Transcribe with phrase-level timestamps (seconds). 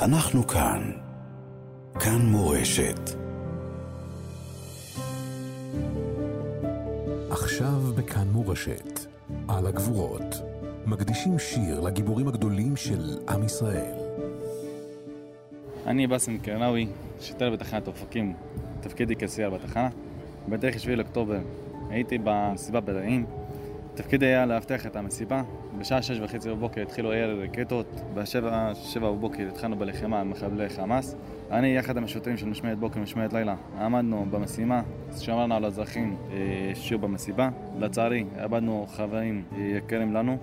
[0.00, 0.92] אנחנו כאן.
[1.94, 3.10] כאן מורשת.
[7.30, 9.00] עכשיו בכאן מורשת,
[9.48, 10.42] על הגבורות,
[10.86, 13.94] מקדישים שיר לגיבורים הגדולים של עם ישראל.
[15.86, 16.88] אני באסם קרנאווי,
[17.20, 18.34] שוטר בתחנת אופקים,
[18.80, 19.88] תפקידי כסייר בתחנה.
[20.48, 21.38] בתאריך 7 לאוקטובר
[21.90, 23.26] הייתי במסיבה ברעים.
[23.98, 25.42] תפקידי היה לאבטח את המסיבה.
[25.78, 31.16] בשעה שש וחצי בבוקר התחילו ירי רקטות, בשבע שבע בבוקר התחלנו בלחימה עם מחבלי חמאס.
[31.50, 34.82] אני יחד עם השוטרים של משמרת בוקר ומשמרת לילה עמדנו במשימה,
[35.18, 36.36] שמרנו על האזרחים אה,
[36.74, 37.50] שיהיו במסיבה.
[37.78, 40.36] לצערי, איבדנו חברים אה, יקרים לנו.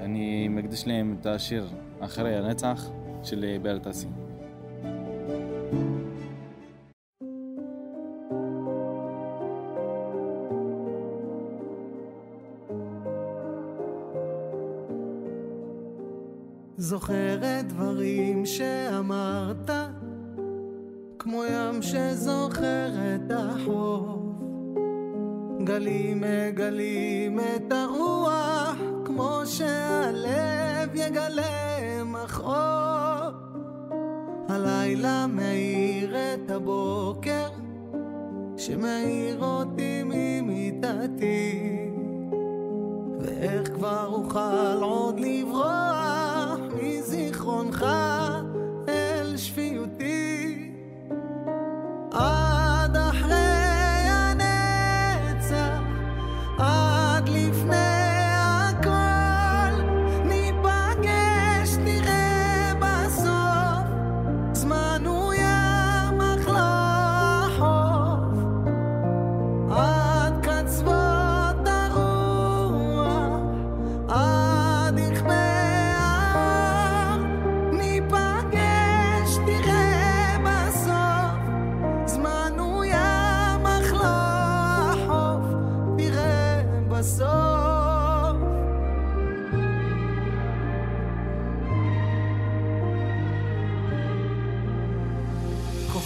[0.00, 1.68] אני מקדיש להם את השיר
[2.00, 2.90] אחרי הנצח
[3.22, 4.27] של אה, באר תעשי.
[16.78, 19.70] זוכרת דברים שאמרת,
[21.18, 24.18] כמו ים שזוכר את החוף.
[25.64, 33.34] גלים מגלים את הרוח, כמו שהלב יגלה מכאוב.
[34.48, 37.48] הלילה מאיר את הבוקר,
[38.56, 41.78] שמאיר אותי ממיטתי.
[43.20, 45.97] ואיך כבר אוכל עוד לברוח
[47.47, 47.85] מזיכרונך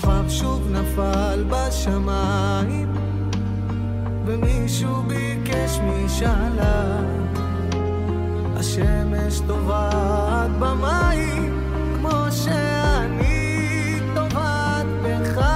[0.02, 2.94] כוכב שוב נפל בשמיים
[4.26, 7.00] ומישהו ביקש משאלה
[8.56, 11.60] השמש טובעת במים
[11.96, 15.46] כמו שאני טובעת בך.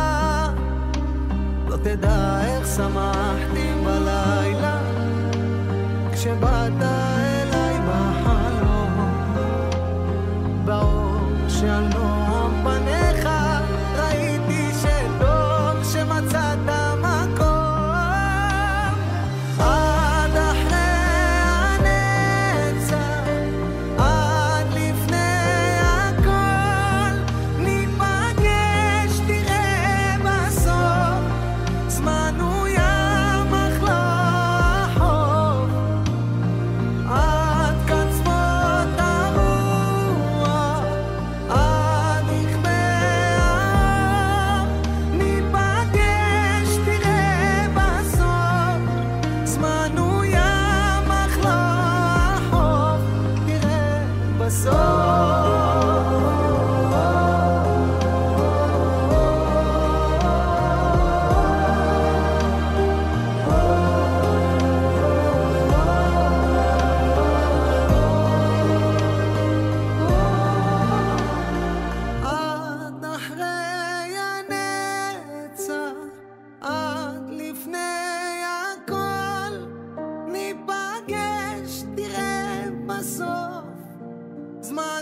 [1.68, 4.80] לא תדע איך שמחתי בלילה
[6.12, 7.05] כשבאת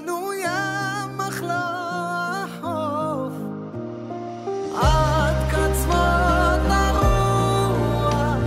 [0.09, 1.53] הוא ים אך לא
[2.45, 3.33] החוף,
[4.75, 8.39] עד קצוות הרוח,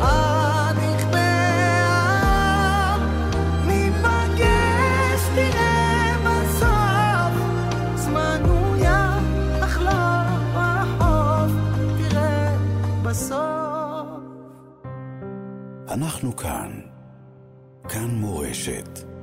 [0.00, 1.18] עד יכבה
[1.88, 3.00] ההר,
[3.66, 7.34] ניפגש, תראה בסוף,
[7.96, 9.90] זמן הוא ים אך לא
[10.56, 11.52] החוף,
[11.98, 12.56] תראה
[13.02, 14.08] בסוף.
[15.88, 16.80] אנחנו כאן.
[17.88, 19.15] כאן מורשת.